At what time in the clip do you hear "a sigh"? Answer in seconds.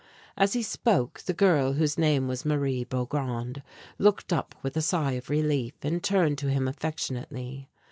4.75-5.11